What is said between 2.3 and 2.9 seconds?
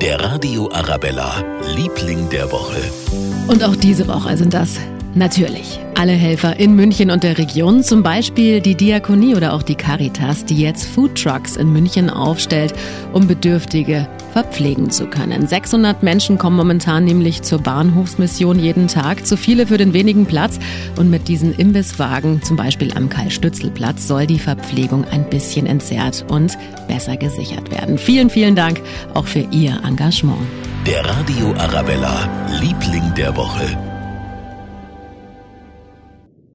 der Woche.